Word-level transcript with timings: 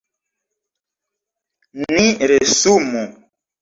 Ni 1.91 2.07
resumu. 2.35 3.05